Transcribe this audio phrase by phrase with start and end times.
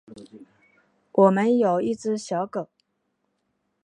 [1.11, 2.69] 我们有一只小狗